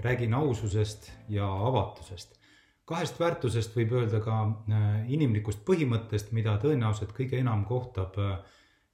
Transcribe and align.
räägin 0.00 0.34
aususest 0.34 1.12
ja 1.28 1.46
avatusest. 1.66 2.38
kahest 2.88 3.18
väärtusest 3.20 3.74
võib 3.76 3.90
öelda 3.92 4.20
ka 4.24 4.34
äh, 4.72 5.10
inimlikust 5.12 5.60
põhimõttest, 5.66 6.30
mida 6.32 6.54
tõenäoliselt 6.62 7.12
kõige 7.12 7.36
enam 7.36 7.66
kohtab 7.68 8.16
äh, 8.18 8.38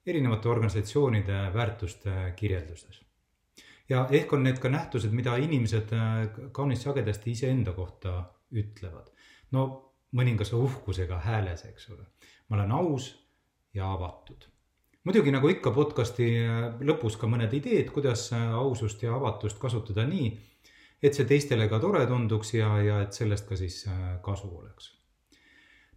erinevate 0.06 0.48
organisatsioonide 0.48 1.50
väärtuste 1.54 2.32
kirjeldustes. 2.36 3.02
ja 3.88 4.06
ehk 4.10 4.32
on 4.32 4.42
need 4.42 4.58
ka 4.58 4.68
nähtused, 4.68 5.12
mida 5.12 5.36
inimesed 5.36 5.92
äh, 5.92 6.26
kaunis 6.52 6.82
sagedasti 6.82 7.30
iseenda 7.30 7.72
kohta 7.72 8.24
ütlevad. 8.52 9.12
no 9.52 9.92
mõningase 10.12 10.56
uhkusega 10.56 11.18
hääles, 11.18 11.64
eks 11.64 11.90
ole. 11.90 12.06
ma 12.48 12.56
olen 12.56 12.72
aus 12.72 13.14
ja 13.74 13.92
avatud 13.92 14.48
muidugi 15.04 15.30
nagu 15.30 15.48
ikka 15.48 15.70
podcast'i 15.70 16.26
lõpus 16.80 17.18
ka 17.20 17.28
mõned 17.28 17.52
ideed, 17.52 17.90
kuidas 17.92 18.32
ausust 18.32 19.02
ja 19.02 19.14
avatust 19.14 19.58
kasutada 19.60 20.06
nii, 20.08 20.30
et 21.04 21.12
see 21.16 21.28
teistele 21.28 21.66
ka 21.68 21.78
tore 21.82 22.06
tunduks 22.08 22.54
ja, 22.56 22.70
ja 22.80 23.00
et 23.04 23.16
sellest 23.16 23.48
ka 23.48 23.58
siis 23.60 23.82
äh, 23.92 24.04
kasu 24.24 24.48
oleks. 24.48 24.92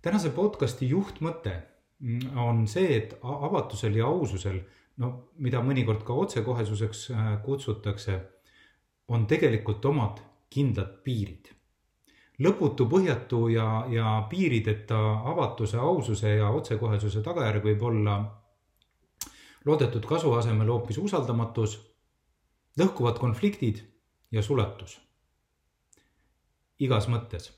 tänase 0.01 0.33
podcast'i 0.35 0.89
juhtmõte 0.89 1.53
mm, 1.99 2.35
on 2.43 2.65
see, 2.67 2.97
et 2.97 3.13
avatusel 3.23 3.95
ja 3.95 4.09
aususel, 4.11 4.59
no 4.99 5.11
mida 5.43 5.63
mõnikord 5.63 6.03
ka 6.07 6.17
otsekohesuseks 6.25 7.05
äh, 7.11 7.29
kutsutakse, 7.45 8.19
on 9.07 9.25
tegelikult 9.27 9.85
omad 9.85 10.19
kindlad 10.51 10.99
piirid. 11.03 11.53
lõputu, 12.43 12.85
põhjatu 12.91 13.47
ja, 13.49 13.85
ja 13.89 14.21
piirideta 14.29 14.99
avatuse, 15.31 15.77
aususe 15.77 16.35
ja 16.35 16.51
otsekohesuse 16.51 17.23
tagajärg 17.23 17.63
võib 17.63 17.83
olla 17.83 18.17
loodetud 19.65 20.05
kasu 20.05 20.33
asemel 20.35 20.67
hoopis 20.67 20.99
usaldamatus, 20.99 21.79
lõhkuvad 22.79 23.19
konfliktid 23.19 23.87
ja 24.31 24.41
suletus. 24.41 24.99
igas 26.79 27.07
mõttes 27.09 27.51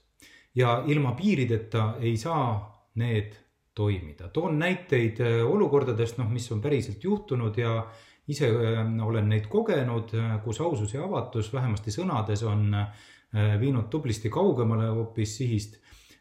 ja 0.56 0.84
ilma 0.88 1.12
piirideta 1.12 1.96
ei 2.00 2.18
saa 2.18 2.88
need 2.96 3.34
toimida. 3.76 4.28
toon 4.28 4.60
näiteid 4.60 5.22
äh, 5.22 5.52
olukordadest, 5.52 6.18
noh, 6.18 6.30
mis 6.30 6.52
on 6.52 6.62
päriselt 6.62 7.04
juhtunud 7.04 7.58
ja 7.58 7.86
ise 8.28 8.50
äh, 8.50 9.08
olen 9.08 9.30
neid 9.30 9.48
kogenud, 9.48 10.14
äh, 10.14 10.36
kus 10.44 10.62
ausus 10.62 10.94
ja 10.94 11.06
avatus 11.06 11.54
vähemasti 11.54 11.92
sõnades 11.92 12.44
on 12.44 12.76
viinud 13.62 13.92
tublisti 13.94 14.30
kaugemale 14.34 14.88
hoopis 14.90 15.36
sihist, 15.38 15.76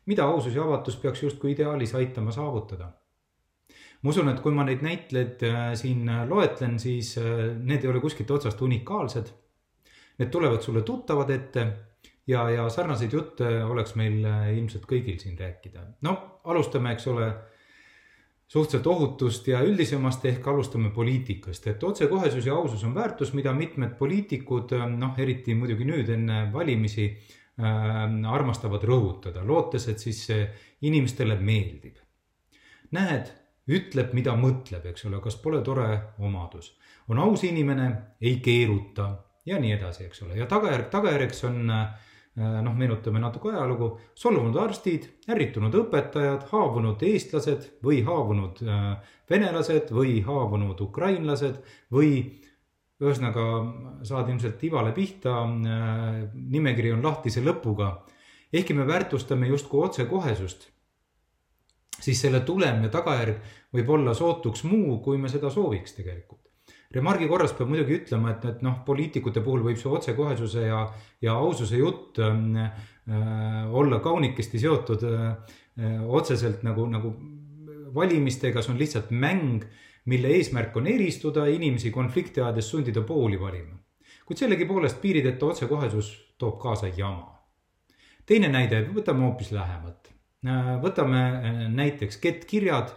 mida 0.07 0.27
ausus 0.29 0.55
ja 0.55 0.67
avatus 0.67 0.99
peaks 1.01 1.23
justkui 1.23 1.55
ideaalis 1.55 1.95
aitama 1.97 2.35
saavutada 2.37 2.91
ma 4.03 4.13
usun, 4.13 4.29
et 4.29 4.43
kui 4.45 4.53
ma 4.53 4.67
neid 4.69 4.85
näitleid 4.85 5.41
siin 5.81 6.05
loetlen, 6.29 6.77
siis 6.79 7.15
need 7.65 7.81
ei 7.81 7.89
ole 7.89 8.03
kuskilt 8.05 8.31
otsast 8.31 8.61
unikaalsed 8.63 9.33
need 10.19 10.31
tulevad 10.31 10.63
sulle 10.63 10.83
tuttavad 10.83 11.31
ette 11.31 11.67
ja, 12.29 12.49
ja 12.51 12.69
sarnaseid 12.71 13.13
jutte 13.13 13.49
oleks 13.65 13.95
meil 13.99 14.25
äh, 14.27 14.51
ilmselt 14.59 14.87
kõigil 14.89 15.19
siin 15.21 15.39
rääkida. 15.39 15.85
no 16.07 16.15
alustame, 16.49 16.93
eks 16.95 17.07
ole, 17.13 17.29
suhteliselt 18.49 18.87
ohutust 18.87 19.49
ja 19.49 19.63
üldisemast 19.65 20.25
ehk 20.29 20.47
alustame 20.49 20.91
poliitikast, 20.95 21.67
et 21.73 21.85
otsekohesus 21.85 22.47
ja 22.47 22.57
ausus 22.57 22.85
on 22.85 22.95
väärtus, 22.97 23.35
mida 23.37 23.53
mitmed 23.53 23.97
poliitikud, 23.99 24.77
äh, 24.77 24.87
noh, 24.93 25.19
eriti 25.19 25.57
muidugi 25.59 25.89
nüüd 25.89 26.13
enne 26.15 26.47
valimisi 26.53 27.09
äh,, 27.09 28.05
armastavad 28.33 28.85
rõhutada, 28.87 29.45
lootes, 29.47 29.89
et 29.89 30.03
siis 30.03 30.25
see 30.31 30.47
inimestele 30.89 31.39
meeldib. 31.41 31.97
näed, 32.91 33.33
ütleb, 33.69 34.15
mida 34.17 34.33
mõtleb, 34.33 34.87
eks 34.89 35.05
ole, 35.05 35.21
kas 35.21 35.37
pole 35.37 35.61
tore 35.63 36.15
omadus. 36.19 36.77
on 37.09 37.19
aus 37.19 37.45
inimene, 37.45 38.17
ei 38.21 38.37
keeruta 38.45 39.28
ja 39.49 39.59
nii 39.61 39.73
edasi, 39.77 40.07
eks 40.09 40.23
ole, 40.27 40.37
ja 40.39 40.47
tagajärg, 40.51 40.89
tagajärjeks 40.93 41.45
on 41.49 41.71
äh, 41.73 41.87
noh, 42.37 42.75
meenutame 42.77 43.21
natuke 43.23 43.53
ajalugu, 43.53 43.93
solvunud 44.19 44.57
arstid, 44.63 45.09
ärritunud 45.31 45.75
õpetajad, 45.83 46.49
haavunud 46.53 47.03
eestlased 47.09 47.71
või 47.85 48.03
haavunud 48.07 48.63
äh, 48.67 49.15
venelased 49.31 49.93
või 49.95 50.19
haavunud 50.27 50.81
ukrainlased 50.89 51.61
või 51.95 52.13
ühesõnaga 52.99 53.45
saad 54.07 54.31
ilmselt 54.33 54.63
ivale 54.69 54.93
pihta, 54.97 55.43
äh, 55.45 56.25
nimekiri 56.35 56.93
on 56.97 57.05
lahtise 57.05 57.45
lõpuga. 57.45 57.97
ehkki 58.53 58.75
me 58.75 58.87
väärtustame 58.87 59.47
justkui 59.47 59.85
otsekohesust, 59.85 60.69
siis 62.01 62.21
selle 62.21 62.41
tulem 62.41 62.83
ja 62.83 62.89
tagajärg 62.89 63.41
võib 63.75 63.91
olla 63.91 64.15
sootuks 64.15 64.65
muu, 64.65 64.99
kui 65.05 65.19
me 65.19 65.29
seda 65.29 65.51
sooviks 65.51 65.93
tegelikult 65.93 66.48
remargi 66.95 67.29
korras 67.29 67.53
peab 67.57 67.69
muidugi 67.73 67.99
ütlema, 68.01 68.33
et, 68.33 68.45
et 68.49 68.63
noh, 68.65 68.81
poliitikute 68.87 69.43
puhul 69.45 69.65
võib 69.67 69.81
see 69.81 69.91
otsekohesuse 69.93 70.69
ja, 70.69 70.85
ja 71.25 71.35
aususe 71.37 71.81
jutt 71.81 72.21
äh, 72.25 72.71
olla 73.73 74.01
kaunikesti 74.05 74.61
seotud 74.63 75.05
äh, 75.09 75.59
otseselt 76.09 76.65
nagu, 76.67 76.87
nagu 76.91 77.13
valimistega, 77.95 78.63
see 78.63 78.73
on 78.75 78.81
lihtsalt 78.81 79.11
mäng, 79.11 79.65
mille 80.09 80.33
eesmärk 80.37 80.77
on 80.77 80.89
eristuda, 80.89 81.47
inimesi 81.53 81.93
konflikti 81.93 82.41
ajades 82.41 82.71
sundida 82.71 83.03
pooli 83.07 83.41
valima. 83.41 83.77
kuid 84.29 84.41
sellegipoolest 84.43 85.01
piirideta 85.01 85.47
otsekohesus 85.47 86.11
toob 86.39 86.59
kaasa 86.61 86.89
jama. 86.97 87.35
teine 88.27 88.49
näide, 88.49 88.83
võtame 88.93 89.25
hoopis 89.25 89.53
lähemalt. 89.53 90.11
Äh, 90.47 90.75
võtame 90.83 91.21
äh, 91.21 91.63
näiteks 91.69 92.17
kettkirjad 92.23 92.93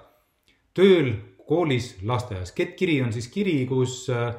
tööl 0.74 1.13
koolis, 1.51 1.97
lasteaias. 2.07 2.53
kettkiri 2.56 3.01
on 3.03 3.12
siis 3.13 3.28
kiri, 3.31 3.57
kus 3.67 4.06
äh, 4.09 4.31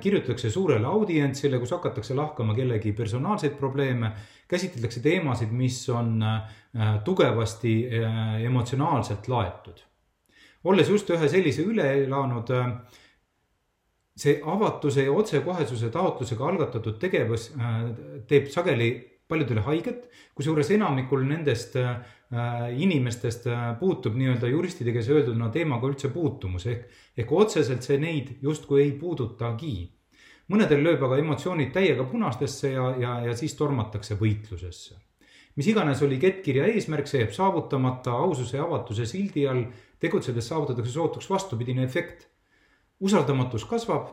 kirjutatakse 0.00 0.50
suurele 0.54 0.86
audientsile, 0.86 1.58
kus 1.58 1.74
hakatakse 1.74 2.14
lahkama 2.14 2.54
kellegi 2.54 2.92
personaalseid 2.96 3.58
probleeme, 3.58 4.12
käsitletakse 4.48 5.02
teemasid, 5.04 5.50
mis 5.52 5.82
on 5.90 6.22
äh, 6.22 6.94
tugevasti 7.04 7.74
äh, 7.90 8.40
emotsionaalselt 8.46 9.28
laetud. 9.28 9.84
olles 10.64 10.88
just 10.90 11.10
ühe 11.14 11.28
sellise 11.30 11.62
üle 11.62 11.84
elanud, 12.04 12.50
see 14.18 14.40
avatuse 14.42 15.04
ja 15.06 15.12
otsekohesuse 15.14 15.90
taotlusega 15.94 16.48
algatatud 16.48 16.96
tegevus 16.98 17.52
teeb 18.28 18.50
sageli 18.50 18.88
paljudele 19.28 19.62
haiget, 19.66 20.06
kusjuures 20.36 20.70
enamikul 20.74 21.24
nendest 21.28 21.76
äh, 21.76 21.98
inimestest 22.76 23.46
äh, 23.48 23.68
puutub 23.80 24.16
nii-öelda 24.18 24.50
juristide 24.52 24.92
keeles 24.92 25.08
öelduna 25.08 25.48
teemaga 25.52 25.88
üldse 25.88 26.10
puutumus 26.12 26.66
ehk, 26.68 26.82
ehk 27.16 27.32
otseselt 27.32 27.86
see 27.86 27.96
neid 28.02 28.34
justkui 28.44 28.82
ei 28.82 28.92
puudutagi. 28.92 29.88
mõnedel 30.48 30.80
lööb 30.84 31.02
aga 31.04 31.18
emotsioonid 31.20 31.72
täiega 31.72 32.04
punastesse 32.08 32.72
ja, 32.72 32.90
ja, 33.00 33.14
ja 33.28 33.36
siis 33.36 33.54
tormatakse 33.56 34.18
võitlusesse. 34.20 34.94
mis 35.56 35.66
iganes 35.72 36.02
oli 36.02 36.18
kettkirja 36.18 36.66
eesmärk, 36.68 37.08
see 37.08 37.24
jääb 37.24 37.32
saavutamata 37.32 38.12
aususe 38.12 38.56
ja 38.56 38.64
avatuse 38.64 39.06
sildi 39.06 39.48
all, 39.48 39.64
tegutsedes 39.98 40.48
saavutatakse 40.48 40.92
sootuks 40.92 41.30
vastupidine 41.30 41.84
efekt. 41.84 42.28
usaldamatus 43.00 43.64
kasvab 43.64 44.12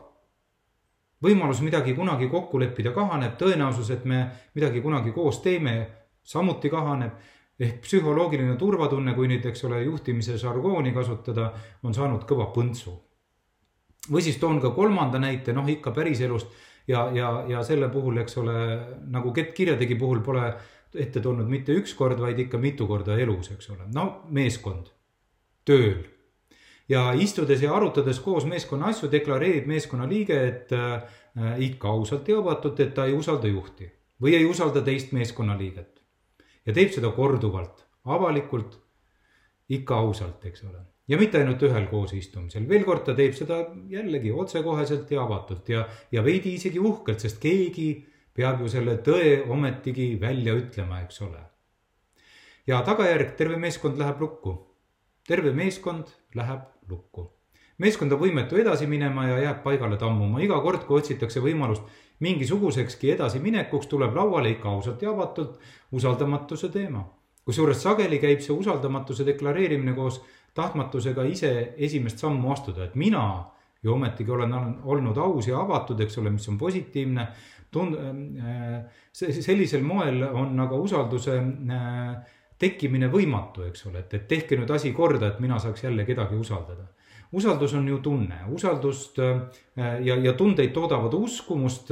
võimalus 1.22 1.60
midagi 1.60 1.94
kunagi 1.94 2.28
kokku 2.28 2.58
leppida 2.60 2.92
kahaneb, 2.96 3.36
tõenäosus, 3.40 3.90
et 3.90 4.04
me 4.04 4.26
midagi 4.54 4.80
kunagi 4.80 5.12
koos 5.12 5.40
teeme, 5.44 5.76
samuti 6.22 6.70
kahaneb. 6.70 7.12
Ehk 7.60 7.80
psühholoogiline 7.84 8.56
turvatunne, 8.60 9.14
kui 9.16 9.28
nüüd, 9.30 9.44
eks 9.48 9.64
ole, 9.68 9.82
juhtimise 9.86 10.36
žargooni 10.40 10.92
kasutada, 10.92 11.50
on 11.82 11.94
saanud 11.94 12.26
kõva 12.28 12.50
põntsu. 12.54 13.02
või 14.10 14.22
siis 14.22 14.36
toon 14.38 14.60
ka 14.62 14.70
kolmanda 14.70 15.18
näite, 15.18 15.52
noh 15.52 15.66
ikka 15.68 15.90
päriselust 15.90 16.46
ja, 16.86 17.08
ja, 17.10 17.44
ja 17.48 17.62
selle 17.66 17.88
puhul, 17.88 18.18
eks 18.22 18.36
ole, 18.38 18.58
nagu 19.10 19.32
Gett 19.34 19.54
Kirjategi 19.54 19.96
puhul 19.98 20.20
pole 20.20 20.52
ette 20.94 21.20
tulnud 21.20 21.48
mitte 21.50 21.74
üks 21.74 21.94
kord, 21.94 22.20
vaid 22.20 22.38
ikka 22.38 22.58
mitu 22.58 22.86
korda 22.86 23.16
elus, 23.18 23.50
eks 23.50 23.70
ole, 23.74 23.88
no 23.94 24.22
meeskond, 24.30 24.92
tööl 25.66 26.04
ja 26.88 27.10
istudes 27.18 27.62
ja 27.62 27.74
arutades 27.74 28.20
koos 28.22 28.46
meeskonna 28.46 28.92
asju, 28.92 29.10
deklareerib 29.10 29.66
meeskonna 29.66 30.06
liige, 30.08 30.38
et 30.48 30.72
äh, 30.72 31.18
ikka 31.66 31.88
ausalt 31.88 32.28
ja 32.28 32.38
avatult, 32.38 32.80
et 32.80 32.94
ta 32.94 33.06
ei 33.06 33.16
usalda 33.16 33.50
juhti 33.50 33.90
või 34.22 34.36
ei 34.38 34.46
usalda 34.48 34.80
teist 34.80 35.10
meeskonnaliiget. 35.12 35.95
Ja 36.66 36.74
teeb 36.74 36.92
seda 36.94 37.12
korduvalt, 37.14 37.84
avalikult, 38.04 38.76
ikka 39.72 40.02
ausalt, 40.02 40.44
eks 40.46 40.64
ole. 40.66 40.82
ja 41.08 41.18
mitte 41.18 41.38
ainult 41.38 41.62
ühel 41.62 41.86
koosistumisel, 41.90 42.66
veel 42.68 42.84
kord 42.84 43.04
ta 43.06 43.14
teeb 43.14 43.34
seda 43.34 43.60
jällegi 43.90 44.32
otsekoheselt 44.34 45.10
ja 45.10 45.22
avatult 45.22 45.68
ja, 45.70 45.84
ja 46.12 46.24
veidi 46.26 46.56
isegi 46.58 46.82
uhkelt, 46.82 47.22
sest 47.22 47.38
keegi 47.42 47.90
peab 48.36 48.60
ju 48.60 48.70
selle 48.70 48.98
tõe 49.06 49.38
ometigi 49.48 50.14
välja 50.20 50.56
ütlema, 50.58 51.00
eks 51.06 51.22
ole. 51.22 51.44
ja 52.66 52.82
tagajärg, 52.82 53.36
terve 53.38 53.56
meeskond 53.56 53.98
läheb 53.98 54.20
lukku. 54.20 54.56
terve 55.26 55.52
meeskond 55.52 56.10
läheb 56.34 56.66
lukku. 56.90 57.30
meeskond 57.78 58.12
on 58.12 58.20
võimetu 58.20 58.58
edasi 58.58 58.86
minema 58.86 59.28
ja 59.28 59.38
jääb 59.38 59.62
paigale 59.62 59.96
tammuma, 59.96 60.42
iga 60.42 60.60
kord, 60.60 60.84
kui 60.86 60.98
otsitakse 60.98 61.40
võimalust 61.40 61.86
mingisugusekski 62.20 63.10
edasiminekuks, 63.12 63.86
tuleb 63.86 64.14
lauale 64.16 64.50
ikka 64.50 64.70
ausalt 64.70 65.02
ja 65.02 65.10
avatult 65.10 65.60
usaldamatuse 65.92 66.68
teema. 66.68 67.04
kusjuures 67.44 67.82
sageli 67.82 68.18
käib 68.18 68.40
see 68.42 68.54
usaldamatuse 68.56 69.26
deklareerimine 69.26 69.92
koos 69.94 70.22
tahtmatusega 70.54 71.22
ise 71.22 71.74
esimest 71.76 72.18
sammu 72.18 72.52
astuda, 72.52 72.84
et 72.84 72.94
mina 72.94 73.44
ju 73.82 73.92
ometigi 73.92 74.30
olen 74.30 74.54
olnud 74.84 75.16
aus 75.16 75.48
ja 75.48 75.60
avatud, 75.60 76.00
eks 76.00 76.18
ole, 76.18 76.30
mis 76.30 76.48
on 76.48 76.58
positiivne. 76.58 77.28
tund-, 77.76 77.98
äh, 77.98 78.84
sellisel 79.12 79.82
moel 79.82 80.22
on 80.22 80.60
aga 80.60 80.76
usalduse 80.80 81.34
äh, 81.36 82.36
tekkimine 82.58 83.10
võimatu, 83.12 83.66
eks 83.68 83.86
ole, 83.86 84.04
et, 84.04 84.14
et 84.14 84.28
tehke 84.28 84.56
nüüd 84.56 84.70
asi 84.72 84.92
korda, 84.96 85.28
et 85.28 85.40
mina 85.44 85.58
saaks 85.58 85.84
jälle 85.84 86.04
kedagi 86.08 86.38
usaldada. 86.40 86.86
Usaldus 87.32 87.74
on 87.74 87.88
ju 87.88 87.98
tunne, 87.98 88.40
usaldust 88.52 89.18
äh, 89.18 89.40
ja, 89.76 90.16
ja 90.16 90.32
tundeid 90.32 90.72
toodavad 90.72 91.14
uskumust, 91.14 91.90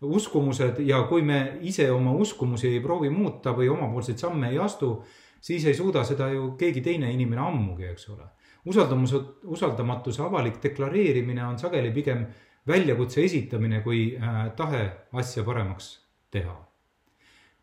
uskumused 0.00 0.80
ja 0.86 1.02
kui 1.08 1.22
me 1.22 1.58
ise 1.60 1.90
oma 1.92 2.12
uskumusi 2.12 2.68
ei 2.68 2.80
proovi 2.80 3.10
muuta 3.10 3.52
või 3.56 3.68
omapoolseid 3.68 4.18
samme 4.18 4.50
ei 4.50 4.58
astu, 4.58 4.94
siis 5.40 5.64
ei 5.64 5.74
suuda 5.74 6.04
seda 6.04 6.28
ju 6.32 6.54
keegi 6.60 6.80
teine 6.80 7.12
inimene 7.12 7.42
ammugi, 7.44 7.88
eks 7.92 8.08
ole 8.08 8.28
usaldamus, 8.64 9.14
usaldamatuse 9.44 10.22
avalik 10.22 10.62
deklareerimine 10.62 11.44
on 11.46 11.58
sageli 11.58 11.92
pigem 11.92 12.26
väljakutse 12.68 13.24
esitamine 13.24 13.80
kui 13.84 14.16
äh, 14.16 14.50
tahe 14.56 14.82
asja 15.12 15.44
paremaks 15.44 15.92
teha. 16.30 16.56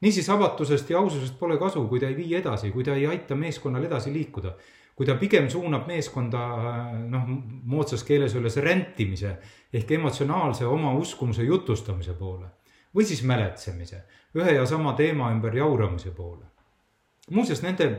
niisiis 0.02 0.30
avatusest 0.30 0.90
ja 0.90 1.00
aususest 1.00 1.40
pole 1.40 1.58
kasu, 1.58 1.88
kui 1.88 2.00
ta 2.00 2.08
ei 2.08 2.18
vii 2.18 2.36
edasi, 2.38 2.72
kui 2.72 2.84
ta 2.84 2.94
ei 2.96 3.08
aita 3.08 3.36
meeskonnal 3.36 3.84
edasi 3.84 4.14
liikuda. 4.14 4.52
Kui 4.98 5.06
ta 5.06 5.14
pigem 5.16 5.46
suunab 5.50 5.86
meeskonda 5.88 6.44
noh, 7.06 7.30
moodsas 7.70 8.02
keeles 8.04 8.34
öeldes 8.36 8.58
rentimise 8.66 9.36
ehk 9.74 9.92
emotsionaalse 10.00 10.66
oma 10.66 10.96
uskumuse 10.98 11.46
jutustamise 11.46 12.18
poole 12.18 12.50
või 12.98 13.06
siis 13.06 13.22
mäletsemise, 13.28 14.02
ühe 14.38 14.58
ja 14.58 14.66
sama 14.66 14.96
teema 14.98 15.30
ümber 15.36 15.56
jauramise 15.56 16.12
poole. 16.18 16.46
muuseas, 17.30 17.62
nende 17.62 17.90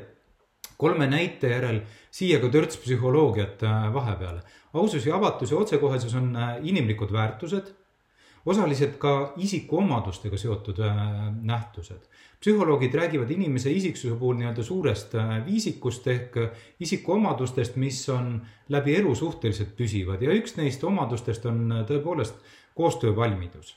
kolme 0.76 1.06
näite 1.06 1.50
järel 1.52 1.82
siia 2.10 2.40
ka 2.40 2.48
törts 2.48 2.78
psühholoogiat 2.82 3.62
äh, 3.62 3.92
vahepeale. 3.94 4.42
ausus 4.72 5.06
ja 5.06 5.16
avatus 5.16 5.50
ja 5.50 5.56
otsekohesus 5.56 6.14
on 6.14 6.36
äh, 6.36 6.56
inimlikud 6.62 7.12
väärtused, 7.12 7.74
osaliselt 8.46 8.96
ka 8.98 9.32
isikuomadustega 9.36 10.36
seotud 10.36 10.78
äh, 10.84 11.00
nähtused. 11.42 12.08
psühholoogid 12.40 12.94
räägivad 12.94 13.30
inimese 13.30 13.70
isiksuse 13.70 14.14
puhul 14.14 14.38
nii-öelda 14.38 14.62
suurest 14.62 15.14
viisikust 15.46 16.06
ehk 16.06 16.36
isikuomadustest, 16.80 17.76
mis 17.76 18.08
on 18.08 18.40
läbi 18.68 18.96
elu 18.96 19.14
suhteliselt 19.14 19.76
püsivad 19.76 20.22
ja 20.22 20.30
üks 20.30 20.56
neist 20.56 20.84
omadustest 20.84 21.46
on 21.46 21.84
tõepoolest 21.88 22.38
koostöövalmidus 22.74 23.74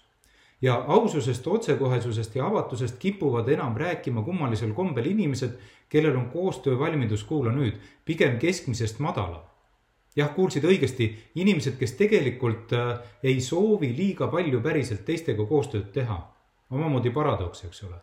ja 0.62 0.86
aususest, 0.88 1.48
otsekohesusest 1.48 2.36
ja 2.36 2.48
avatusest 2.48 2.98
kipuvad 3.00 3.50
enam 3.50 3.76
rääkima 3.76 4.22
kummalisel 4.22 4.74
kombel 4.74 5.06
inimesed, 5.06 5.58
kellel 5.90 6.16
on 6.16 6.30
koostöövalmidus, 6.30 7.24
kuula 7.24 7.52
nüüd, 7.52 7.80
pigem 8.06 8.38
keskmisest 8.40 9.00
madalam. 9.00 9.51
Jah, 10.16 10.34
kuulsid 10.36 10.66
õigesti, 10.68 11.08
inimesed, 11.36 11.78
kes 11.80 11.96
tegelikult 12.00 12.74
äh, 12.78 12.92
ei 13.24 13.42
soovi 13.42 13.94
liiga 13.98 14.28
palju 14.28 14.62
päriselt 14.62 15.06
teistega 15.06 15.46
koostööd 15.46 15.92
teha. 15.94 16.20
omamoodi 16.72 17.10
paradoks, 17.10 17.64
eks 17.66 17.84
ole. 17.84 18.02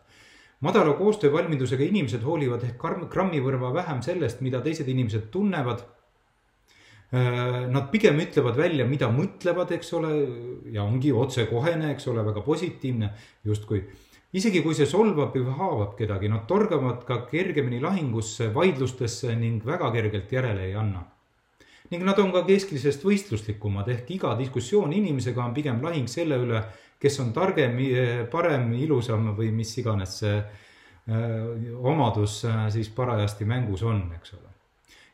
madala 0.59 0.93
koostöövalmidusega 0.93 1.83
inimesed 1.83 2.23
hoolivad 2.23 2.63
ehk 2.63 2.81
grammi 3.09 3.39
võrra 3.39 3.73
vähem 3.73 4.01
sellest, 4.01 4.41
mida 4.41 4.61
teised 4.61 4.87
inimesed 4.87 5.29
tunnevad 5.31 5.85
Äh, 7.09 7.65
nad 7.73 7.87
pigem 7.89 8.19
ütlevad 8.21 8.53
välja, 8.53 8.85
mida 8.85 9.07
mõtlevad, 9.09 9.71
eks 9.73 9.95
ole, 9.97 10.11
ja 10.69 10.83
ongi 10.85 11.09
otsekohene, 11.09 11.95
eks 11.95 12.05
ole, 12.11 12.21
väga 12.25 12.43
positiivne 12.45 13.09
justkui. 13.49 13.81
isegi 14.33 14.61
kui 14.61 14.75
see 14.77 14.85
solvab 14.85 15.33
või 15.33 15.55
haavab 15.57 15.95
kedagi, 15.97 16.29
nad 16.29 16.45
torgavad 16.45 17.01
ka 17.07 17.23
kergemini 17.31 17.79
lahingusse, 17.81 18.51
vaidlustesse 18.53 19.33
ning 19.35 19.65
väga 19.65 19.89
kergelt 19.91 20.31
järele 20.31 20.67
ei 20.67 20.75
anna. 20.75 21.01
Ning 21.89 22.05
nad 22.05 22.19
on 22.21 22.31
ka 22.33 22.43
keskmisest 22.47 23.03
võistluslikumad 23.05 23.89
ehk 23.89 24.11
iga 24.17 24.35
diskussioon 24.37 24.93
inimesega 24.93 25.43
on 25.43 25.55
pigem 25.55 25.81
lahing 25.83 26.09
selle 26.09 26.37
üle, 26.37 26.61
kes 27.01 27.19
on 27.23 27.31
targem, 27.33 27.77
parem, 28.31 28.71
ilusam 28.77 29.31
või 29.37 29.49
mis 29.55 29.71
iganes 29.81 30.19
see 30.21 30.35
äh, 30.37 30.55
omadus 31.79 32.43
äh, 32.45 32.67
siis 32.73 32.91
parajasti 32.93 33.47
mängus 33.49 33.83
on, 33.87 34.03
eks 34.19 34.35
ole. 34.37 34.49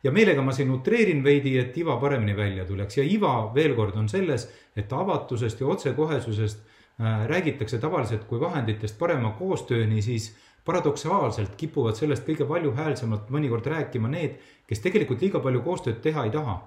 Ja 0.05 0.11
meelega 0.13 0.41
ma 0.45 0.53
siin 0.53 0.69
utreerin 0.69 1.23
veidi, 1.25 1.55
et 1.57 1.77
iva 1.81 1.95
paremini 2.01 2.35
välja 2.37 2.65
tuleks. 2.65 2.99
Ja 2.99 3.05
iva 3.05 3.37
veel 3.55 3.73
kord 3.77 3.95
on 3.97 4.09
selles, 4.09 4.45
et 4.77 4.91
avatusest 4.93 5.61
ja 5.61 5.69
otsekohesusest 5.73 6.65
äh, 6.99 7.23
räägitakse 7.29 7.79
tavaliselt 7.81 8.27
kui 8.29 8.41
vahenditest 8.41 8.99
parema 8.99 9.31
koostööni, 9.39 10.01
siis 10.05 10.33
paradoksaalselt 10.65 11.55
kipuvad 11.57 11.95
sellest 11.95 12.25
kõige 12.27 12.47
valjuhäälsemalt 12.49 13.29
mõnikord 13.33 13.67
rääkima 13.69 14.09
need, 14.09 14.39
kes 14.67 14.81
tegelikult 14.81 15.21
liiga 15.21 15.39
palju 15.39 15.61
koostööd 15.61 16.01
teha 16.01 16.25
ei 16.25 16.33
taha. 16.33 16.57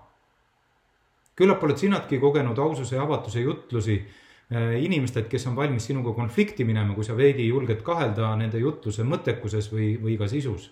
küllap 1.39 1.63
oled 1.63 1.79
sinadki 1.79 2.19
kogenud 2.19 2.59
aususe 2.59 2.97
ja 2.97 3.03
avatuse 3.03 3.41
jutlusi 3.41 3.99
äh, 3.99 4.83
inimestelt, 4.83 5.29
kes 5.29 5.47
on 5.47 5.57
valmis 5.57 5.87
sinuga 5.87 6.13
konflikti 6.13 6.65
minema, 6.65 6.95
kui 6.95 7.05
sa 7.05 7.17
veidi 7.17 7.47
julged 7.49 7.83
kahelda 7.83 8.35
nende 8.37 8.59
jutluse 8.59 9.03
mõttekuses 9.03 9.73
või, 9.73 9.95
või 10.03 10.19
ka 10.19 10.29
sisus 10.29 10.71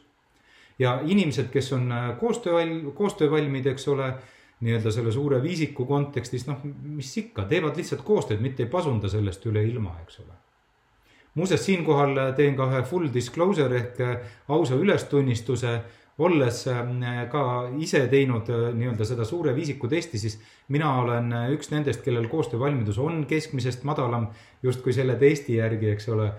ja 0.79 1.01
inimesed, 1.05 1.51
kes 1.53 1.73
on 1.73 1.93
äh, 1.93 2.09
koostööval-, 2.21 2.93
koostöövalmid, 2.95 3.67
eks 3.67 3.89
ole, 3.89 4.11
nii-öelda 4.61 4.93
selle 4.93 5.13
suure 5.13 5.43
viisiku 5.43 5.85
kontekstis, 5.87 6.47
noh, 6.49 6.63
mis 6.65 7.13
ikka, 7.21 7.45
teevad 7.49 7.77
lihtsalt 7.77 8.05
koostööd, 8.05 8.41
mitte 8.41 8.65
ei 8.65 8.73
pasunda 8.73 9.09
sellest 9.13 9.45
üle 9.51 9.65
ilma, 9.69 9.97
eks 10.05 10.21
ole. 10.25 10.37
Muuseas, 11.37 11.63
siinkohal 11.69 12.19
teen 12.37 12.57
ka 12.59 12.67
ühe 12.73 12.83
full 12.89 13.13
disclosure 13.15 13.77
ehk 13.79 14.03
äh, 14.03 14.35
ausa 14.49 14.79
ülestunnistuse, 14.81 15.79
olles 16.17 16.63
ka 17.29 17.41
ise 17.77 17.99
teinud 18.09 18.49
nii-öelda 18.49 19.05
seda 19.05 19.25
suure 19.29 19.53
viisiku 19.53 19.85
testi, 19.93 20.17
siis 20.17 20.39
mina 20.73 20.95
olen 21.03 21.29
üks 21.53 21.69
nendest, 21.69 22.01
kellel 22.07 22.25
koostöövalmidus 22.33 22.97
on 23.05 23.27
keskmisest 23.29 23.85
madalam 23.85 24.31
justkui 24.65 24.97
selle 24.97 25.19
testi 25.21 25.59
järgi, 25.59 25.91
eks 25.93 26.09
ole 26.17 26.31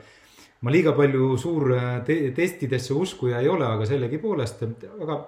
ma 0.66 0.74
liiga 0.74 0.96
palju 0.98 1.30
suur 1.38 1.76
te 2.06 2.18
testidesse 2.36 2.98
uskuja 2.98 3.44
ei 3.44 3.50
ole, 3.54 3.68
aga 3.70 3.86
sellegipoolest, 3.86 4.64
aga 4.98 5.20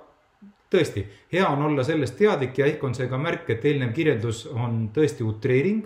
tõesti, 0.71 1.03
hea 1.33 1.45
on 1.49 1.63
olla 1.69 1.85
sellest 1.85 2.17
teadlik 2.17 2.57
ja 2.57 2.67
ehk 2.69 2.83
on 2.85 2.95
see 2.97 3.09
ka 3.09 3.17
märk, 3.21 3.49
et 3.53 3.65
eelnev 3.65 3.93
kirjeldus 3.95 4.45
on 4.53 4.87
tõesti 4.95 5.25
utreering. 5.25 5.85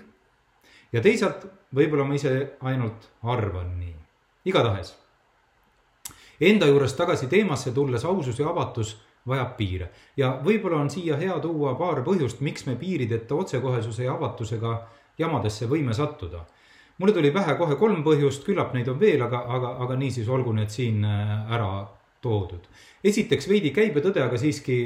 Ja 0.94 1.02
teisalt 1.02 1.46
võib-olla 1.76 2.06
ma 2.08 2.18
ise 2.18 2.34
ainult 2.62 3.10
arvan 3.24 3.74
nii, 3.80 3.96
igatahes. 4.46 4.96
Enda 6.44 6.68
juures 6.68 6.94
tagasi 6.98 7.28
teemasse 7.32 7.72
tulles 7.72 8.06
ausus 8.06 8.40
ja 8.40 8.50
avatus 8.50 8.96
vajab 9.28 9.54
piire 9.58 9.92
ja 10.18 10.34
võib-olla 10.44 10.82
on 10.84 10.90
siia 10.92 11.18
hea 11.18 11.38
tuua 11.40 11.76
paar 11.80 12.04
põhjust, 12.04 12.42
miks 12.42 12.66
me 12.68 12.76
piirideta 12.76 13.36
otsekohesuse 13.36 14.04
ja 14.04 14.18
avatusega 14.18 14.74
jamadesse 15.18 15.70
võime 15.70 15.94
sattuda 15.94 16.44
mulle 16.98 17.14
tuli 17.14 17.32
pähe 17.32 17.56
kohe 17.56 17.76
kolm 17.76 18.04
põhjust, 18.06 18.46
küllap 18.48 18.74
neid 18.76 18.90
on 18.92 19.00
veel, 19.00 19.22
aga, 19.26 19.44
aga, 19.58 19.76
aga 19.86 19.98
niisiis 20.00 20.30
olgu 20.30 20.54
need 20.56 20.72
siin 20.74 21.04
äh, 21.06 21.32
ära 21.54 21.70
toodud. 22.24 22.68
esiteks 23.04 23.50
veidi 23.50 23.74
käibetõde, 23.76 24.22
aga 24.24 24.38
siiski 24.40 24.78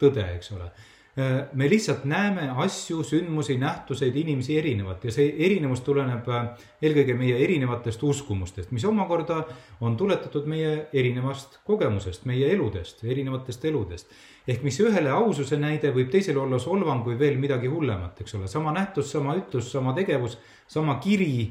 tõde, 0.00 0.24
eks 0.36 0.52
ole. 0.56 0.70
Äh, 1.18 1.46
me 1.52 1.64
lihtsalt 1.70 2.04
näeme 2.04 2.50
asju, 2.60 3.00
sündmusi, 3.04 3.54
nähtuseid, 3.56 4.16
inimesi 4.20 4.58
erinevalt 4.58 5.04
ja 5.08 5.12
see 5.14 5.30
erinevus 5.46 5.80
tuleneb 5.80 6.28
äh, 6.28 6.50
eelkõige 6.84 7.14
meie 7.16 7.38
erinevatest 7.40 8.02
uskumustest, 8.04 8.68
mis 8.76 8.84
omakorda 8.84 9.38
on 9.80 9.96
tuletatud 9.96 10.44
meie 10.52 10.74
erinevast 10.92 11.56
kogemusest, 11.64 12.28
meie 12.28 12.52
eludest, 12.52 13.00
erinevatest 13.08 13.64
eludest. 13.64 14.12
Ehk 14.44 14.60
mis 14.66 14.76
ühele 14.84 15.08
aususe 15.16 15.56
näide 15.56 15.94
võib 15.96 16.12
teisele 16.12 16.42
olla 16.44 16.60
solvang 16.60 17.00
või 17.08 17.16
veel 17.24 17.40
midagi 17.40 17.72
hullemat, 17.72 18.20
eks 18.20 18.36
ole, 18.36 18.52
sama 18.52 18.76
nähtus, 18.76 19.08
sama 19.16 19.40
ütlus, 19.40 19.72
sama 19.72 19.96
tegevus, 19.96 20.36
sama 20.68 21.00
kiri, 21.00 21.46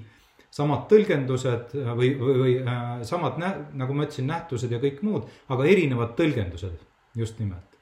samad 0.54 0.86
tõlgendused 0.94 1.74
või, 1.74 2.14
või, 2.22 2.42
või 2.44 2.60
äh, 2.62 3.00
samad, 3.02 3.42
nagu 3.74 3.98
ma 3.98 4.06
ütlesin, 4.06 4.30
nähtused 4.30 4.78
ja 4.78 4.78
kõik 4.84 5.02
muud, 5.02 5.26
aga 5.50 5.66
erinevad 5.74 6.14
tõlgendused. 6.22 6.86
Just 7.18 7.42
nimelt. 7.42 7.75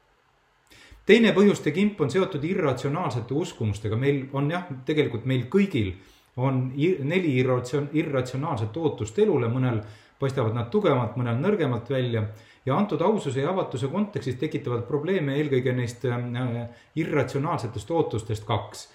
Teine 1.06 1.34
põhjuste 1.36 1.72
kimp 1.76 2.02
on 2.02 2.12
seotud 2.12 2.44
irratsionaalsete 2.48 3.34
uskumustega, 3.34 4.00
meil 4.00 4.26
on 4.34 4.52
jah, 4.52 4.68
tegelikult 4.86 5.26
meil 5.30 5.48
kõigil 5.52 5.94
on 6.38 6.72
neli 6.74 7.36
irratsionaalset 7.38 8.78
ootust 8.78 9.20
elule, 9.20 9.50
mõnel 9.52 9.84
paistavad 10.20 10.56
nad 10.56 10.72
tugevamalt, 10.74 11.18
mõnel 11.20 11.38
nõrgemalt 11.42 11.90
välja 11.92 12.24
ja 12.66 12.78
antud 12.78 13.02
aususe 13.02 13.42
ja 13.42 13.52
avatuse 13.52 13.90
kontekstis 13.92 14.40
tekitavad 14.40 14.86
probleeme 14.88 15.36
eelkõige 15.38 15.74
neist 15.76 16.06
äh, 16.08 16.68
irratsionaalsetest 16.96 17.92
ootustest 17.92 18.46
kaks. 18.48 18.88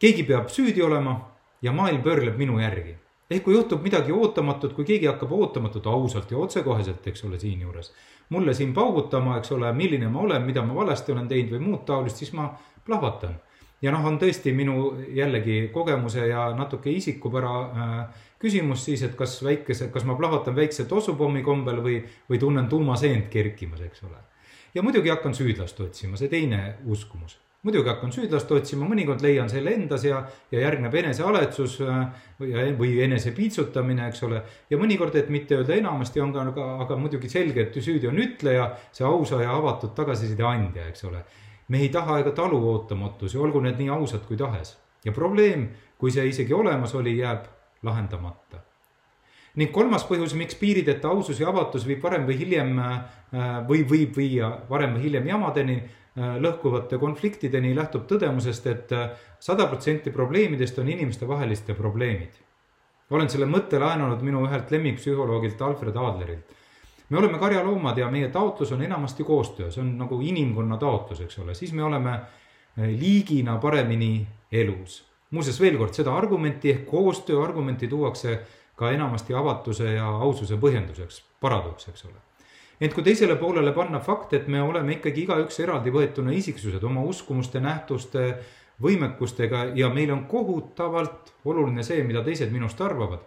keegi 0.00 0.24
peab 0.28 0.48
süüdi 0.52 0.82
olema 0.82 1.18
ja 1.62 1.72
maailm 1.72 2.02
pöörleb 2.02 2.36
minu 2.36 2.60
järgi. 2.60 2.96
Ehk 3.30 3.44
kui 3.44 3.54
juhtub 3.54 3.82
midagi 3.82 4.12
ootamatut, 4.12 4.72
kui 4.72 4.84
keegi 4.84 5.06
hakkab 5.10 5.32
ootamatult 5.32 5.86
ausalt 5.86 6.30
ja 6.30 6.38
otsekoheselt, 6.38 7.06
eks 7.06 7.24
ole, 7.24 7.38
siinjuures 7.38 7.92
mulle 8.28 8.54
siin 8.54 8.74
paugutama, 8.74 9.38
eks 9.38 9.52
ole, 9.52 9.72
milline 9.72 10.08
ma 10.08 10.20
olen, 10.20 10.42
mida 10.42 10.62
ma 10.62 10.74
valesti 10.74 11.12
olen 11.12 11.28
teinud 11.28 11.56
või 11.56 11.62
muud 11.68 11.84
taolist, 11.86 12.22
siis 12.22 12.32
ma 12.32 12.48
plahvatan. 12.86 13.36
ja 13.82 13.92
noh, 13.92 14.04
on 14.08 14.18
tõesti 14.18 14.54
minu 14.56 14.96
jällegi 15.14 15.68
kogemuse 15.72 16.26
ja 16.26 16.48
natuke 16.56 16.90
isikupära 16.90 17.54
äh, 17.62 18.22
küsimus 18.38 18.84
siis, 18.84 19.02
et 19.02 19.14
kas 19.14 19.38
väikese, 19.44 19.90
kas 19.92 20.04
ma 20.04 20.16
plahvatan 20.16 20.56
väikse 20.56 20.84
tossupommi 20.84 21.42
kombel 21.42 21.82
või, 21.84 21.98
või 22.30 22.38
tunnen 22.38 22.68
tuumaseent 22.68 23.28
kerkimas, 23.30 23.80
eks 23.80 24.02
ole. 24.02 24.22
ja 24.74 24.82
muidugi 24.82 25.12
hakkan 25.12 25.34
süüdlast 25.34 25.80
otsima, 25.80 26.16
see 26.16 26.28
teine 26.28 26.78
uskumus 26.84 27.38
muidugi 27.66 27.90
hakkan 27.90 28.12
süüdlast 28.14 28.50
otsima, 28.54 28.86
mõnikord 28.86 29.22
leian 29.24 29.48
selle 29.50 29.72
endas 29.74 30.04
ja, 30.06 30.20
ja 30.52 30.60
järgneb 30.62 30.94
enesealetsus 31.00 31.80
äh, 31.82 31.96
või, 32.38 32.52
või 32.78 32.92
enese 33.02 33.32
piitsutamine, 33.34 34.06
eks 34.10 34.22
ole. 34.26 34.42
ja 34.70 34.78
mõnikord, 34.78 35.16
et 35.18 35.32
mitte 35.34 35.58
öelda 35.58 35.74
enamasti, 35.74 36.22
on 36.22 36.34
ka, 36.34 36.44
aga, 36.52 36.68
aga 36.84 36.98
muidugi 37.00 37.30
selge, 37.32 37.66
et 37.66 37.80
süüdi 37.82 38.06
on 38.10 38.20
ütleja, 38.22 38.68
see 38.94 39.06
ausa 39.08 39.42
ja 39.42 39.56
avatud 39.58 39.96
tagasiside 39.98 40.46
andja, 40.46 40.86
eks 40.92 41.08
ole. 41.10 41.24
me 41.68 41.82
ei 41.82 41.90
taha 41.90 42.20
ega 42.22 42.30
talu 42.36 42.62
ootamatusi, 42.70 43.38
olgu 43.42 43.64
need 43.64 43.82
nii 43.82 43.90
ausad 43.98 44.22
kui 44.28 44.38
tahes. 44.38 44.76
ja 45.04 45.12
probleem, 45.12 45.68
kui 45.98 46.14
see 46.14 46.28
isegi 46.30 46.54
olemas 46.54 46.94
oli, 46.94 47.18
jääb 47.18 47.50
lahendamata 47.82 48.62
ning 49.56 49.70
kolmas 49.72 50.02
põhjus, 50.04 50.34
miks 50.36 50.54
piirideta 50.60 51.08
ausus 51.08 51.38
ja 51.40 51.48
avatus 51.48 51.86
viib 51.88 52.02
varem 52.04 52.26
või 52.28 52.34
hiljem 52.36 52.74
äh, 52.78 52.98
või 53.66 53.86
võib 53.88 54.18
viia 54.20 54.50
varem 54.68 54.98
või 54.98 55.08
hiljem 55.08 55.30
jamadeni, 55.32 55.78
Äh, 55.80 56.02
lõhkuvate 56.16 56.98
konfliktideni 56.98 57.74
lähtub 57.76 58.06
tõdemusest 58.08 58.66
et, 58.70 58.84
et 58.86 58.92
äh, 58.96 59.24
sada 59.40 59.66
protsenti 59.68 60.10
probleemidest 60.10 60.78
on 60.78 60.88
inimestevaheliste 60.88 61.74
probleemid. 61.74 62.32
olen 63.10 63.28
selle 63.28 63.46
mõtte 63.46 63.78
laenanud 63.78 64.22
minu 64.22 64.46
ühelt 64.46 64.70
lemmikpsühholoogilt 64.70 65.60
Alfred 65.62 65.96
Adlerilt. 65.96 66.54
me 67.08 67.18
oleme 67.18 67.38
karjaloomad 67.38 67.98
ja 67.98 68.10
meie 68.10 68.28
taotlus 68.28 68.72
on 68.72 68.82
enamasti 68.82 69.24
koostöö, 69.24 69.70
see 69.70 69.82
on 69.82 69.98
nagu 69.98 70.20
inimkonna 70.20 70.76
taotlus, 70.76 71.20
eks 71.20 71.38
ole, 71.38 71.54
siis 71.54 71.72
me 71.72 71.82
oleme 71.82 72.12
äh, 72.12 72.88
liigina 72.88 73.58
paremini 73.58 74.26
elus. 74.52 75.04
muuseas, 75.30 75.60
veel 75.60 75.76
kord, 75.76 75.92
seda 75.94 76.16
argumenti 76.16 76.70
ehk 76.70 76.86
koostöö 76.86 77.42
argumenti 77.44 77.88
tuuakse 77.88 78.40
ka 78.76 78.90
enamasti 78.90 79.34
avatuse 79.34 79.92
ja 79.92 80.08
aususe 80.08 80.56
põhjenduseks, 80.56 81.22
paradoks, 81.40 81.88
eks 81.88 82.04
ole 82.04 82.26
ent 82.80 82.94
kui 82.94 83.04
teisele 83.04 83.36
poolele 83.40 83.72
panna 83.72 84.00
fakt, 84.00 84.34
et 84.36 84.48
me 84.48 84.60
oleme 84.62 84.98
ikkagi 84.98 85.24
igaüks 85.24 85.60
eraldivõetuna 85.64 86.34
isiksused 86.36 86.82
oma 86.84 87.04
uskumuste, 87.08 87.60
nähtuste, 87.60 88.26
võimekustega 88.82 89.70
ja 89.74 89.88
meil 89.88 90.12
on 90.12 90.26
kohutavalt 90.28 91.32
oluline 91.48 91.84
see, 91.86 92.02
mida 92.04 92.22
teised 92.24 92.52
minust 92.52 92.80
arvavad, 92.84 93.22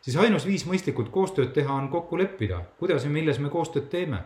siis 0.00 0.16
ainus 0.22 0.46
viis 0.46 0.66
mõistlikult 0.68 1.10
koostööd 1.10 1.50
teha 1.56 1.74
on 1.74 1.88
kokku 1.90 2.18
leppida, 2.18 2.60
kuidas 2.78 3.04
ja 3.04 3.10
milles 3.10 3.40
me 3.42 3.50
koostööd 3.50 3.90
teeme. 3.90 4.24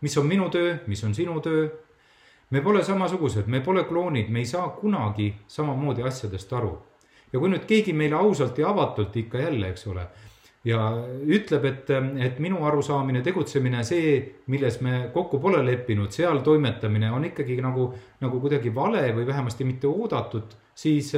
mis 0.00 0.16
on 0.18 0.26
minu 0.26 0.50
töö, 0.50 0.76
mis 0.86 1.04
on 1.04 1.14
sinu 1.14 1.40
töö. 1.40 1.68
me 2.50 2.60
pole 2.60 2.84
samasugused, 2.84 3.46
me 3.46 3.60
pole 3.60 3.84
kloonid, 3.84 4.28
me 4.28 4.38
ei 4.38 4.46
saa 4.46 4.68
kunagi 4.68 5.34
samamoodi 5.46 6.02
asjadest 6.02 6.52
aru. 6.52 6.78
ja 7.32 7.38
kui 7.38 7.48
nüüd 7.48 7.66
keegi 7.66 7.92
meile 7.92 8.14
ausalt 8.14 8.58
ja 8.58 8.68
avatult 8.68 9.16
ikka 9.16 9.38
jälle, 9.38 9.68
eks 9.68 9.86
ole 9.86 10.06
ja 10.64 10.80
ütleb, 11.28 11.66
et, 11.68 11.90
et 12.24 12.38
minu 12.40 12.62
arusaamine, 12.64 13.20
tegutsemine, 13.24 13.82
see, 13.84 14.16
milles 14.52 14.80
me 14.84 15.08
kokku 15.12 15.38
pole 15.42 15.60
leppinud, 15.64 16.12
seal 16.14 16.40
toimetamine 16.44 17.10
on 17.12 17.26
ikkagi 17.28 17.58
nagu, 17.64 17.90
nagu 18.24 18.40
kuidagi 18.40 18.72
vale 18.74 19.04
või 19.16 19.26
vähemasti 19.28 19.66
mitte 19.68 19.90
oodatud, 19.90 20.56
siis 20.74 21.12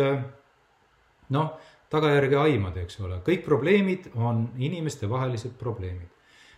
noh, 1.31 1.55
tagajärge 1.93 2.41
aimad, 2.43 2.81
eks 2.83 3.01
ole, 3.07 3.21
kõik 3.27 3.47
probleemid 3.47 4.11
on 4.19 4.49
inimestevahelised 4.59 5.55
probleemid. 5.59 6.11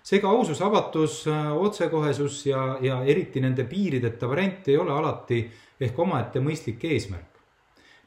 seega 0.09 0.29
ausus, 0.29 0.63
avatus, 0.65 1.27
otsekohesus 1.61 2.47
ja, 2.47 2.79
ja 2.81 3.03
eriti 3.05 3.41
nende 3.45 3.65
piirideta 3.69 4.29
variant 4.29 4.69
ei 4.69 4.77
ole 4.81 4.93
alati 4.93 5.43
ehk 5.81 5.99
omaette 5.99 6.41
mõistlik 6.41 6.85
eesmärk. 6.89 7.37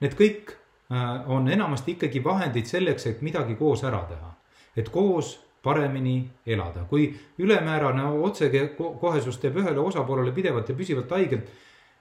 Need 0.01 0.17
kõik 0.17 0.49
äh, 0.49 1.29
on 1.29 1.45
enamasti 1.47 1.93
ikkagi 1.93 2.23
vahendid 2.23 2.65
selleks, 2.65 3.05
et 3.05 3.21
midagi 3.21 3.53
koos 3.55 3.83
ära 3.85 4.01
teha 4.09 4.31
et 4.77 4.89
koos 4.89 5.39
paremini 5.63 6.29
elada. 6.45 6.83
kui 6.89 7.15
ülemäärane 7.37 8.03
otsekohesus 8.05 9.37
teeb 9.37 9.57
ühele 9.61 9.79
osapoolele 9.79 10.31
pidevalt 10.31 10.69
ja 10.69 10.75
püsivalt 10.75 11.11
haiget, 11.11 11.49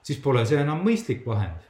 siis 0.03 0.19
pole 0.19 0.45
see 0.45 0.61
enam 0.61 0.81
mõistlik 0.85 1.25
vahend. 1.25 1.61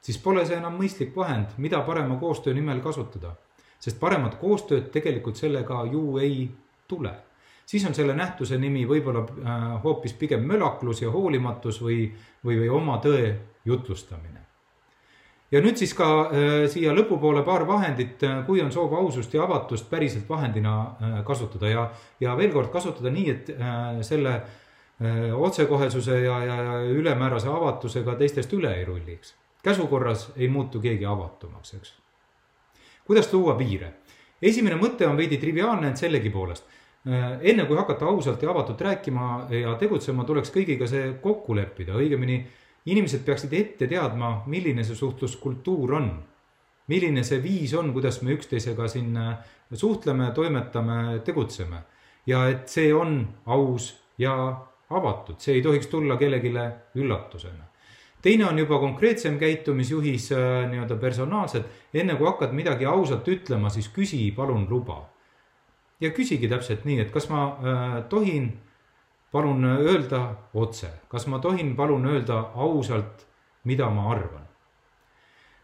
siis 0.00 0.18
pole 0.18 0.46
see 0.46 0.56
enam 0.56 0.78
mõistlik 0.78 1.16
vahend, 1.16 1.54
mida 1.56 1.80
parema 1.80 2.16
koostöö 2.16 2.54
nimel 2.54 2.80
kasutada. 2.80 3.36
sest 3.80 4.00
paremat 4.00 4.34
koostööd 4.40 4.90
tegelikult 4.90 5.36
sellega 5.36 5.84
ju 5.92 6.18
ei 6.18 6.50
tule. 6.88 7.14
siis 7.66 7.86
on 7.86 7.94
selle 7.94 8.14
nähtuse 8.14 8.58
nimi 8.58 8.86
võib-olla 8.86 9.26
äh, 9.26 9.82
hoopis 9.82 10.12
pigem 10.12 10.42
mölaklus 10.42 11.02
ja 11.02 11.10
hoolimatus 11.10 11.82
või, 11.82 12.12
või, 12.44 12.58
või 12.58 12.68
oma 12.68 12.98
tõe 12.98 13.36
jutlustamine 13.64 14.45
ja 15.50 15.62
nüüd 15.62 15.78
siis 15.78 15.94
ka 15.96 16.08
äh, 16.26 16.54
siia 16.70 16.94
lõpupoole 16.96 17.44
paar 17.46 17.66
vahendit, 17.68 18.22
äh, 18.26 18.38
kui 18.46 18.62
on 18.62 18.72
soov 18.74 18.94
ausust 18.98 19.34
ja 19.34 19.44
avatust 19.44 19.88
päriselt 19.90 20.28
vahendina 20.28 20.76
äh, 20.82 21.18
kasutada 21.26 21.70
ja, 21.70 21.88
ja 22.20 22.36
veel 22.38 22.54
kord 22.54 22.72
kasutada 22.74 23.12
nii, 23.14 23.34
et 23.34 23.52
selle 24.06 24.40
otsekohesuse 25.36 26.14
ja, 26.22 26.36
ja, 26.40 26.54
ja 26.64 26.76
ülemäärase 26.88 27.50
avatusega 27.52 28.14
teistest 28.16 28.54
üle 28.56 28.70
ei 28.78 28.84
rulliks. 28.88 29.34
käsukorras 29.62 30.30
ei 30.36 30.48
muutu 30.48 30.80
keegi 30.80 31.04
avatumaks, 31.04 31.74
eks. 31.74 31.90
kuidas 33.04 33.28
tuua 33.28 33.54
piire? 33.58 33.92
esimene 34.40 34.78
mõte 34.80 35.04
on 35.06 35.16
veidi 35.16 35.36
triviaalne, 35.36 35.90
ent 35.92 36.00
sellegipoolest 36.00 36.64
enne 37.40 37.66
kui 37.68 37.76
hakata 37.76 38.08
ausalt 38.08 38.42
ja 38.42 38.50
avatult 38.50 38.80
rääkima 38.80 39.26
ja 39.52 39.74
tegutsema, 39.76 40.24
tuleks 40.24 40.48
kõigiga 40.54 40.88
see 40.88 41.12
kokku 41.20 41.54
leppida, 41.54 41.92
õigemini 41.92 42.40
inimesed 42.86 43.24
peaksid 43.26 43.52
ette 43.56 43.88
teadma, 43.90 44.42
milline 44.46 44.84
see 44.86 44.96
suhtluskultuur 44.98 45.94
on. 45.98 46.10
milline 46.86 47.24
see 47.26 47.40
viis 47.42 47.72
on, 47.74 47.90
kuidas 47.92 48.20
me 48.22 48.36
üksteisega 48.36 48.86
siin 48.88 49.16
äh, 49.18 49.36
suhtleme, 49.72 50.30
toimetame, 50.34 51.18
tegutseme. 51.24 51.82
ja 52.26 52.48
et 52.48 52.68
see 52.68 52.94
on 52.94 53.26
aus 53.46 53.94
ja 54.18 54.34
avatud, 54.90 55.38
see 55.38 55.58
ei 55.58 55.62
tohiks 55.62 55.86
tulla 55.90 56.16
kellelegi 56.16 56.52
üllatusena. 56.94 57.64
teine 58.22 58.46
on 58.46 58.58
juba 58.58 58.78
konkreetsem 58.78 59.38
käitumisjuhis 59.38 60.32
äh, 60.32 60.70
nii-öelda 60.70 60.96
personaalselt, 60.96 61.66
enne 61.94 62.14
kui 62.14 62.26
hakkad 62.26 62.54
midagi 62.54 62.86
ausalt 62.86 63.28
ütlema, 63.28 63.70
siis 63.70 63.88
küsi 63.88 64.30
palun 64.36 64.66
luba. 64.70 65.08
ja 66.00 66.10
küsigi 66.10 66.48
täpselt 66.48 66.84
nii, 66.84 67.00
et 67.00 67.10
kas 67.10 67.28
ma 67.28 67.42
äh, 67.50 68.04
tohin 68.08 68.52
palun 69.36 69.64
öelda 69.68 70.22
otse, 70.56 70.88
kas 71.12 71.28
ma 71.28 71.38
tohin 71.44 71.74
palun 71.76 72.08
öelda 72.08 72.40
ausalt, 72.56 73.26
mida 73.68 73.90
ma 73.92 74.08
arvan? 74.14 74.46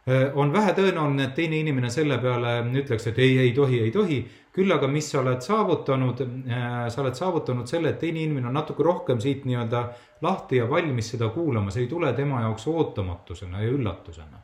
Äh, 0.03 0.33
on 0.35 0.51
vähetõenäoline, 0.53 1.29
et 1.29 1.35
teine 1.39 1.61
inimene 1.63 1.87
selle 1.91 2.17
peale 2.19 2.57
ütleks, 2.81 3.07
et 3.07 3.19
ei, 3.23 3.37
ei 3.39 3.53
tohi, 3.55 3.79
ei 3.87 3.93
tohi. 3.95 4.23
küll 4.53 4.69
aga, 4.75 4.89
mis 4.91 5.07
sa 5.09 5.23
oled 5.23 5.41
saavutanud, 5.41 6.19
äh, 6.51 6.89
sa 6.93 7.01
oled 7.01 7.17
saavutanud 7.17 7.71
selle, 7.71 7.95
et 7.95 8.01
teine 8.03 8.21
inimene 8.21 8.51
on 8.51 8.59
natuke 8.59 8.85
rohkem 8.85 9.21
siit 9.23 9.47
nii-öelda 9.49 9.85
lahti 10.27 10.59
ja 10.59 10.67
valmis 10.69 11.15
seda 11.15 11.31
kuulama, 11.33 11.71
see 11.71 11.87
ei 11.87 11.89
tule 11.89 12.13
tema 12.13 12.43
jaoks 12.43 12.67
ootamatusena 12.69 13.63
ja 13.63 13.71
üllatusena. 13.71 14.43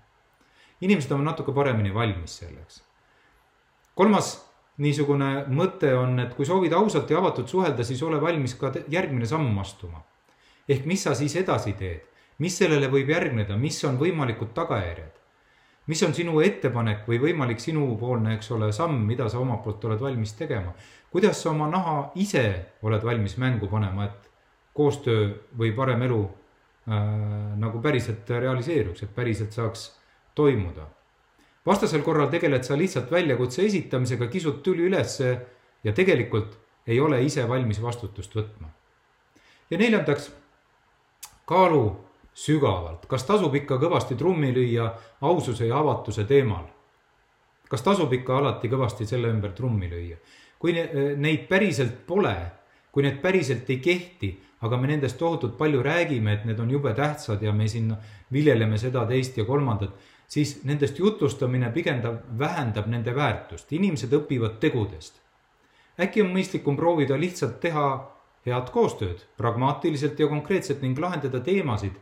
inimesed 0.81 1.11
on 1.13 1.25
natuke 1.25 1.53
paremini 1.53 1.95
valmis 1.95 2.39
selleks. 2.39 2.83
kolmas 3.95 4.48
niisugune 4.83 5.31
mõte 5.51 5.91
on, 5.99 6.19
et 6.23 6.35
kui 6.37 6.47
soovid 6.47 6.75
ausalt 6.77 7.11
ja 7.11 7.19
avatult 7.19 7.51
suhelda, 7.51 7.85
siis 7.85 8.03
ole 8.07 8.21
valmis 8.23 8.55
ka 8.59 8.73
järgmine 8.89 9.27
samm 9.27 9.59
astuma. 9.59 10.05
ehk 10.69 10.85
mis 10.87 11.03
sa 11.03 11.15
siis 11.15 11.37
edasi 11.37 11.73
teed, 11.73 12.03
mis 12.39 12.59
sellele 12.59 12.91
võib 12.93 13.09
järgneda, 13.09 13.57
mis 13.57 13.85
on 13.85 13.99
võimalikud 13.99 14.53
tagajärjed? 14.55 15.15
mis 15.89 16.03
on 16.03 16.13
sinu 16.15 16.41
ettepanek 16.45 17.07
või 17.09 17.19
võimalik 17.19 17.61
sinupoolne, 17.61 18.35
eks 18.37 18.51
ole, 18.53 18.73
samm, 18.73 19.07
mida 19.09 19.29
sa 19.29 19.39
omalt 19.41 19.63
poolt 19.65 19.85
oled 19.85 20.01
valmis 20.01 20.33
tegema? 20.33 20.75
kuidas 21.11 21.43
sa 21.43 21.51
oma 21.51 21.69
naha 21.71 22.13
ise 22.15 22.45
oled 22.83 23.05
valmis 23.05 23.37
mängu 23.37 23.69
panema, 23.69 24.05
et 24.05 24.31
koostöö 24.75 25.33
või 25.59 25.73
parem 25.75 26.03
elu 26.03 26.21
äh, 26.23 27.57
nagu 27.59 27.81
päriselt 27.83 28.31
realiseeruks, 28.31 29.03
et 29.03 29.15
päriselt 29.15 29.53
saaks 29.53 29.91
toimuda 30.35 30.87
vastasel 31.67 32.03
korral 32.03 32.31
tegeled 32.31 32.65
sa 32.65 32.77
lihtsalt 32.79 33.11
väljakutse 33.11 33.65
esitamisega, 33.67 34.27
kisud 34.27 34.62
tüli 34.65 34.87
ülesse 34.88 35.31
ja 35.85 35.93
tegelikult 35.93 36.59
ei 36.87 37.00
ole 37.00 37.23
ise 37.25 37.49
valmis 37.49 37.83
vastutust 37.83 38.35
võtma. 38.35 38.69
ja 39.71 39.79
neljandaks, 39.79 40.31
kaalu 41.45 41.85
sügavalt, 42.35 43.07
kas 43.07 43.25
tasub 43.25 43.55
ikka 43.55 43.77
kõvasti 43.83 44.17
trummi 44.17 44.53
lüüa 44.55 44.88
aususe 45.21 45.67
ja 45.67 45.79
avatuse 45.79 46.25
teemal? 46.25 46.67
kas 47.69 47.83
tasub 47.85 48.12
ikka 48.12 48.38
alati 48.38 48.69
kõvasti 48.69 49.07
selle 49.07 49.29
ümber 49.29 49.53
trummi 49.53 49.91
lüüa? 49.91 50.17
kui 50.59 50.75
neid 50.75 51.47
päriselt 51.49 52.07
pole, 52.07 52.37
kui 52.93 53.05
need 53.05 53.21
päriselt 53.23 53.69
ei 53.71 53.79
kehti, 53.79 54.31
aga 54.67 54.77
me 54.77 54.88
nendest 54.91 55.19
tohutult 55.19 55.55
palju 55.59 55.83
räägime, 55.83 56.33
et 56.33 56.47
need 56.49 56.59
on 56.59 56.71
jube 56.71 56.95
tähtsad 56.95 57.43
ja 57.43 57.53
me 57.53 57.69
siin 57.69 57.93
viljeleme 58.33 58.79
seda, 58.79 59.05
teist 59.07 59.37
ja 59.38 59.45
kolmandat 59.47 59.95
siis 60.29 60.59
nendest 60.65 60.99
jutustamine 60.99 61.71
pigem 61.73 62.03
vähendab 62.39 62.87
nende 62.87 63.15
väärtust, 63.15 63.73
inimesed 63.73 64.13
õpivad 64.13 64.59
tegudest. 64.61 65.21
äkki 66.01 66.23
on 66.23 66.31
mõistlikum 66.35 66.77
proovida 66.77 67.17
lihtsalt 67.19 67.61
teha 67.61 67.87
head 68.47 68.71
koostööd 68.73 69.25
pragmaatiliselt 69.37 70.21
ja 70.21 70.29
konkreetselt 70.29 70.83
ning 70.83 70.99
lahendada 70.99 71.41
teemasid, 71.41 71.97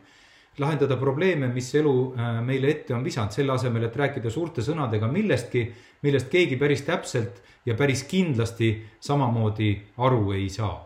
lahendada 0.57 0.97
probleeme, 0.97 1.47
mis 1.47 1.73
elu 1.75 1.93
äh, 2.13 2.41
meile 2.43 2.69
ette 2.69 2.95
on 2.95 3.03
visanud, 3.03 3.31
selle 3.31 3.53
asemel, 3.53 3.87
et 3.87 3.95
rääkida 3.95 4.29
suurte 4.29 4.61
sõnadega 4.61 5.07
millestki, 5.11 5.63
millest 6.03 6.29
keegi 6.29 6.57
päris 6.57 6.83
täpselt 6.85 7.41
ja 7.65 7.75
päris 7.75 8.03
kindlasti 8.03 8.73
samamoodi 8.99 9.71
aru 9.97 10.31
ei 10.31 10.49
saa. 10.49 10.83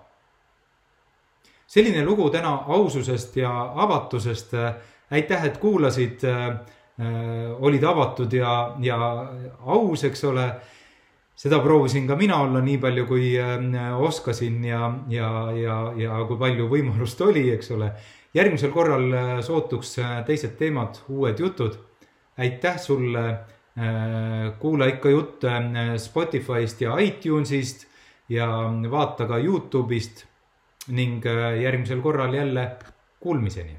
selline 1.68 2.04
lugu 2.06 2.30
täna 2.30 2.54
aususest 2.68 3.36
ja 3.36 3.74
avatusest. 3.76 4.54
aitäh, 5.12 5.46
et 5.46 5.58
kuulasid 5.58 6.24
Äh, 6.24 6.60
olid 7.60 7.84
avatud 7.84 8.34
ja, 8.34 8.76
ja 8.80 8.98
aus, 9.66 10.04
eks 10.04 10.24
ole. 10.30 10.46
seda 11.42 11.58
proovisin 11.60 12.06
ka 12.08 12.16
mina 12.16 12.38
olla 12.44 12.60
nii 12.62 12.78
palju, 12.78 13.06
kui 13.10 13.32
äh, 13.40 14.02
oskasin 14.02 14.64
ja, 14.66 14.92
ja, 15.10 15.30
ja, 15.58 15.78
ja 15.98 16.20
kui 16.30 16.38
palju 16.38 16.68
võimalust 16.70 17.22
oli, 17.26 17.48
eks 17.56 17.72
ole. 17.72 17.92
järgmisel 18.34 18.72
korral 18.72 19.08
äh, 19.14 19.32
sootuks 19.42 19.96
teised 20.28 20.58
teemad, 20.60 21.02
uued 21.10 21.40
jutud. 21.40 21.78
aitäh 22.38 22.78
sulle, 22.80 23.24
kuula 24.60 24.86
ikka 24.92 25.10
jutte 25.10 25.52
Spotify'st 25.98 26.82
ja 26.82 26.96
iTunes'ist 27.00 27.86
ja 28.30 28.48
vaata 28.92 29.28
ka 29.30 29.38
Youtube'ist 29.40 30.26
ning 30.92 31.24
järgmisel 31.62 32.02
korral 32.02 32.34
jälle 32.34 32.66
kuulmiseni 33.20 33.78